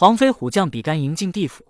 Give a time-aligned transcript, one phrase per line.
[0.00, 1.62] 黄飞虎将比干迎进地府，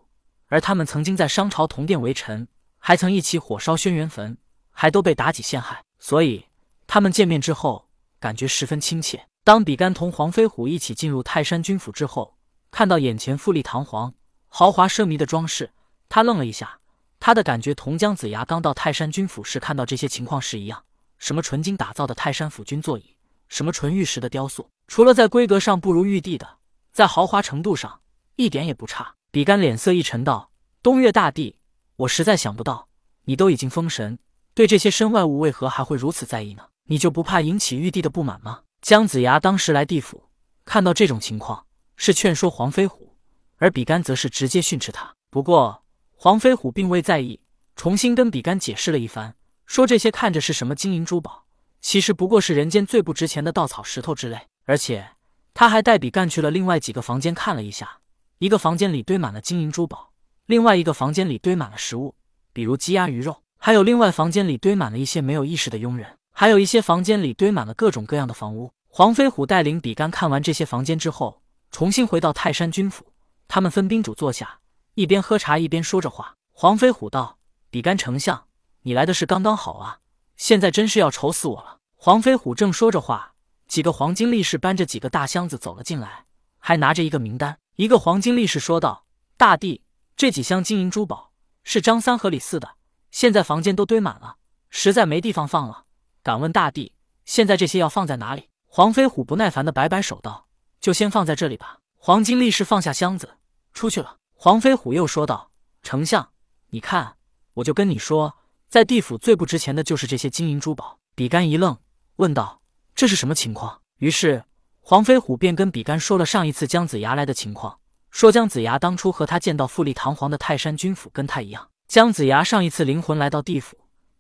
[0.47, 2.47] 而他们曾经在商朝同殿为臣，
[2.79, 4.39] 还曾一起火烧轩辕坟，
[4.71, 6.47] 还都被妲己陷害，所以
[6.87, 7.89] 他们见面之后
[8.21, 9.27] 感觉十分亲切。
[9.43, 12.37] 当比干同黄飞虎一起进入泰山军府之后，
[12.71, 14.15] 看到眼前富丽堂皇、
[14.47, 15.73] 豪华奢靡的装饰，
[16.09, 16.79] 他愣了一下。
[17.19, 20.85] 他的感觉同姜子牙刚到泰山军府时看到这些情况时一样：
[21.19, 23.17] 什么纯金打造的泰山府君座椅，
[23.49, 26.59] 什么纯玉石的雕塑，除了在规格上不如玉帝的，
[26.93, 27.99] 在豪华程度上
[28.41, 29.15] 一点也不差。
[29.31, 30.51] 比干脸色一沉道
[30.83, 31.57] ：“东岳大帝，
[31.97, 32.89] 我实在想不到，
[33.25, 34.19] 你都已经封神，
[34.55, 36.65] 对这些身外物为何还会如此在意呢？
[36.85, 40.25] 你就不怕引起玉帝的不满吗？”姜子牙当时来地府，
[40.65, 43.15] 看到这种情况，是劝说黄飞虎，
[43.59, 45.15] 而比干则是直接训斥他。
[45.29, 45.85] 不过
[46.17, 47.41] 黄飞虎并未在意，
[47.77, 51.45] 重新跟比干解释了一番，说这些看着是什么金银珠宝，
[51.83, 54.41] 其实不过是人间最不值钱的稻草、石头之类。
[54.65, 55.11] 而且
[55.53, 58.01] 他还带比干去了另外几个房间看了一下，
[58.41, 60.13] 一个房间里堆满了金银珠宝，
[60.47, 62.15] 另外一个房间里堆满了食物，
[62.55, 66.17] 比如鸡鸭鱼肉，还有另外房间里堆满了一些没有意识的佣人。
[66.33, 68.73] 还有一些房间里堆满了各种各样的房屋。
[68.89, 73.13] 黄飞虎带领比干看完这些房间之后，重新回到泰山军府。
[73.47, 74.61] 他们分宾主坐下，
[74.95, 76.35] 一边喝茶一边说着话。
[76.53, 77.37] 黄飞虎道
[77.69, 78.47] ：“比干丞相，
[78.85, 79.99] 你来的是刚刚好啊！
[80.39, 83.35] 现在真是要愁死我了。”黄飞虎正说着话，
[83.69, 86.25] 几个黄金力士搬着几个大箱子走了进来，
[86.59, 87.59] 还拿着一个名单。
[87.81, 89.07] 一个黄金力士说道
[89.39, 89.83] ：“大帝，
[90.15, 92.73] 这几箱金银珠宝是张三和李四的，
[93.11, 94.37] 现在房间都堆满了，
[94.69, 95.87] 实在没地方放了。”
[96.23, 96.93] 敢问大帝，
[97.25, 98.51] 现在这些要放在哪里？
[98.67, 100.47] 黄飞虎不耐烦的摆摆手道
[100.79, 103.39] ：“就先放在这里吧。”黄金力士放下箱子
[103.73, 104.19] 出去了。
[104.35, 105.51] 黄飞虎又说道
[105.83, 106.33] ：“丞相，
[106.69, 107.17] 你看，
[107.55, 108.37] 我就跟你说，
[108.69, 111.79] 在地府最不值钱的就是这些金银珠宝。”比干一愣，
[112.17, 112.61] 问道
[112.95, 114.45] ：“这是什么情况？”于是
[114.81, 117.79] 黄飞虎便跟比干说了上一次姜子牙来的情况，
[118.11, 121.69] 说姜子牙当初和他见到富丽堂皇的泰山军府跟他一样。
[121.87, 123.77] 姜子牙上一次灵魂来到地府。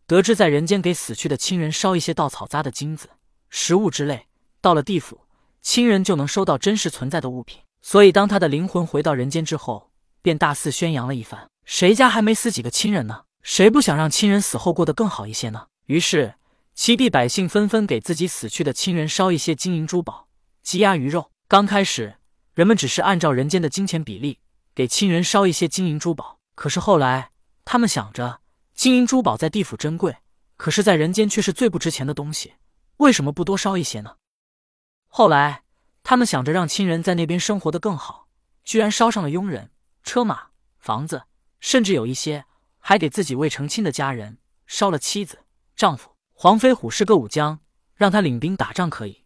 [0.06, 3.10] 得知在人间给死去的亲人烧一些稻草扎的金子、
[3.48, 4.26] 食物之类，
[4.60, 5.20] 到了地府，
[5.62, 7.60] 亲人就能收到真实存在的物品。
[7.80, 13.22] 所以，当他的灵魂回到人间之后，便大肆宣扬了一番：谁家还没死几个亲人呢？
[13.42, 15.68] 谁不想让亲人死后过得更好一些呢？
[15.86, 16.34] 于是，
[16.74, 20.26] 齐地百姓纷纷给自己死去的亲人烧一些金银珠宝、
[20.70, 21.32] 鸡鸭鱼肉。
[21.48, 22.14] 刚开始，
[22.54, 24.38] 人们只是按照人间的金钱比例
[24.72, 27.32] 给亲人烧一些金银珠宝，可是后来，
[27.64, 28.40] 他们想着。
[28.72, 30.18] 金银珠宝在地府珍贵，
[30.56, 32.54] 可是，在人间却是最不值钱的东西。
[32.98, 34.14] 为什么不多烧一些呢？
[35.08, 35.64] 后来，
[36.04, 38.28] 他们想着让亲人在那边生活的更好，
[38.62, 39.72] 居然烧上了佣人、
[40.04, 41.24] 车马、房子，
[41.58, 42.44] 甚至有一些
[42.78, 44.38] 还给自己未成亲的家人
[44.68, 45.40] 烧了妻子、
[45.74, 46.12] 丈夫。
[46.32, 47.58] 黄飞虎是个武将，
[47.96, 49.19] 让他领兵打仗可以，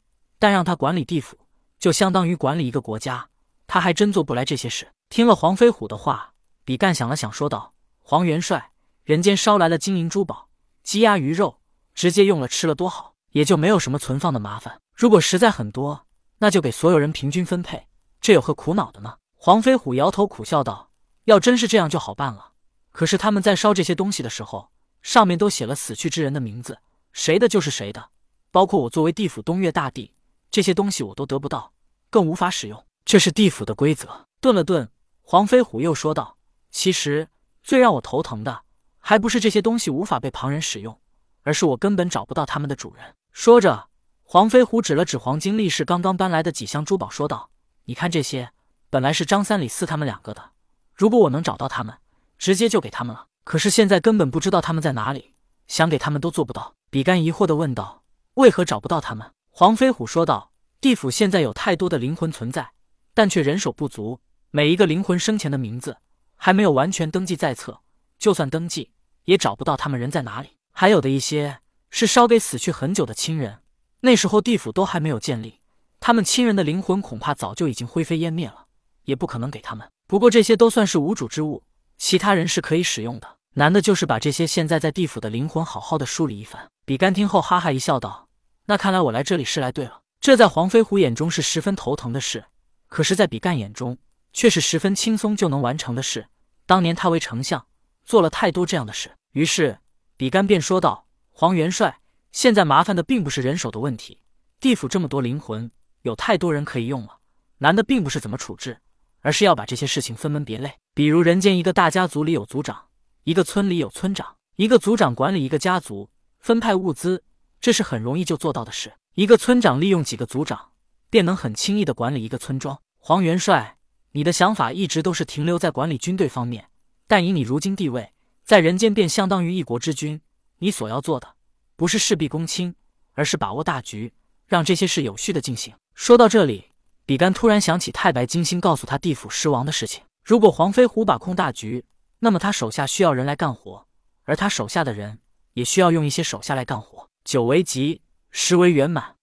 [0.45, 1.39] 但让他管理地府，
[1.79, 3.27] 就相当于管理一个国家，
[3.67, 4.87] 他还真做不来这些事。
[5.09, 6.35] 听了黄飞虎的话，
[6.67, 7.73] 比干想了想，说道
[8.05, 8.73] ：“黄元帅。”
[9.05, 10.51] 人间烧来了金银珠宝、
[10.83, 11.59] 鸡鸭鱼肉，
[11.95, 14.79] 直接用了吃了多好，也就没有什么存放的麻烦。
[14.95, 16.05] 如果实在很多，
[16.37, 17.87] 那就给所有人平均分配，
[18.21, 19.15] 这有何苦恼的呢？
[19.33, 20.91] 黄飞虎摇头苦笑道
[21.25, 22.53] ：“要真是这样就好办了。
[22.91, 26.81] 可是他们在烧这些东西的时候，上面都写了死去之人的名字，
[27.15, 28.11] 谁的就是谁的，
[28.51, 30.14] 包括我作为地府东岳大帝，
[30.55, 31.73] 这些东西我都得不到，
[32.11, 32.87] 更无法使用。
[33.05, 34.89] 这是地府的规则。”顿了顿，
[35.21, 36.37] 黄飞虎又说道
[36.71, 37.29] ：“其实
[37.65, 38.63] 最让我头疼的。”
[39.03, 41.01] 还不是这些东西无法被旁人使用，
[41.43, 43.17] 而是我根本找不到他们的主人。
[43.33, 43.89] 说着，
[44.23, 47.51] 黄飞虎指了指黄金力士刚刚搬来的几箱珠宝，说道
[47.87, 48.53] ：“你看这些，
[48.91, 50.53] 本来是张三李四他们两个的。
[50.95, 51.99] 如果我能找到他们，
[52.39, 53.27] 直接就给他们了。
[53.43, 55.35] 可是现在根本不知道他们在哪里，
[55.67, 58.05] 想给他们都做不到。”比干疑惑的问道
[58.35, 60.51] ：“为何找不到他们？”黄飞虎说道
[60.83, 62.73] ：“地府现在有太多的灵魂存在，
[63.15, 64.19] 但却人手不足，
[64.51, 65.99] 每一个灵魂生前的名字
[66.35, 67.83] 还没有完全登记在册，
[68.19, 68.91] 就算登记。”
[69.27, 73.61] 也找不到他们人在哪里，还有的一些是烧给死去很久的亲人，
[74.01, 75.61] 那时候地府都还没有建立，
[76.01, 78.67] 他们亲人的灵魂恐怕早就已经灰飞烟灭了，
[79.05, 79.89] 也不可能给他们。
[80.09, 81.63] 不过这些都算是无主之物，
[81.97, 83.37] 其他人是可以使用的。
[83.53, 86.69] 难的就是把这些现在在地府的灵魂好好的梳理一番。
[86.85, 88.27] 比干听后哈哈一笑，道
[88.67, 90.01] ：“那看来我来这里是来对了。
[90.21, 92.45] 这在黄飞虎眼中是十分头疼的事，
[92.89, 93.99] 可是，在比干眼中
[94.33, 96.27] 却是十分轻松就能完成的事。
[96.67, 97.67] 当年他为丞相。”
[98.07, 99.79] 做了太多这样的事，于是
[100.19, 102.01] 比干便说道：“黄元帅，
[102.33, 104.21] 现在麻烦的并不是人手的问题，
[104.61, 105.71] 地府这么多灵魂，
[106.03, 107.17] 有太多人可以用了。
[107.57, 108.79] 难的并不是怎么处置，
[109.23, 110.71] 而是要把这些事情分门别类。
[110.93, 112.89] 比如人间一个大家族里有族长，
[113.23, 117.25] 一个村里有村长，一个族长管理一个家族，分派物资，
[117.65, 118.93] 这是很容易就做到的事。
[119.15, 120.73] 一个村长利用几个族长，
[121.09, 122.79] 便能很轻易的管理一个村庄。
[122.99, 123.79] 黄元帅，
[124.13, 126.69] 你的想法一直都是停留在管理军队方面，
[127.07, 128.13] 但以你如今地位，
[128.45, 130.21] 在人间便相当于一国之君。
[130.59, 131.37] 你所要做的，
[131.75, 132.75] 不是事必躬亲，
[133.15, 134.13] 而是把握大局，
[134.47, 135.75] 让这些事有序的进行。
[135.95, 136.67] 说到这里，
[137.07, 140.03] 比干突然想起太白金星告诉他地府尸王的事情。
[140.23, 141.83] 如果黄飞虎把控大局，
[142.19, 143.87] 那么他手下需要人来干活，
[144.25, 145.21] 而他手下的人
[145.55, 147.09] 也需要用一些手下来干活。
[147.25, 149.17] 九为吉，十为圆满。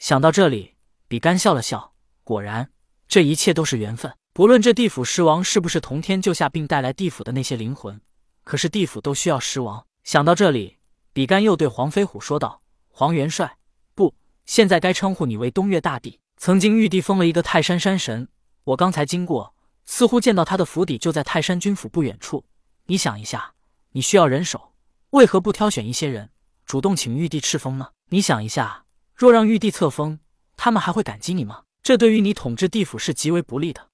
[0.00, 0.74] 想到这里，
[1.06, 1.94] 比干笑了笑。
[2.24, 2.72] 果然，
[3.06, 4.12] 这一切都是缘分。
[4.32, 8.00] 不论这地府尸王是不是同天救下并带来地府的那些灵魂，
[8.42, 9.86] 可是地府都需要尸王。
[10.02, 10.78] 想到这里，
[11.12, 13.58] 比干又对黄飞虎说道：“黄元帅，
[13.94, 16.18] 不，现在该称呼你为东岳大帝。
[16.36, 18.26] 曾经玉帝封了一个泰山山神，
[18.64, 19.54] 我刚才经过，
[19.86, 22.44] 似乎见到他的府邸就在泰山军府不远处。
[22.86, 23.54] 你想一下，
[23.92, 24.74] 你需要人手，
[25.10, 26.30] 为何不挑选一些人，
[26.66, 27.88] 主动请玉帝敕封呢？
[28.10, 28.84] 你想一下，
[29.14, 30.18] 若让玉帝册封，
[30.56, 31.62] 他们还会感激你吗？
[31.82, 33.88] 这对于你统治地府是极为不利的。”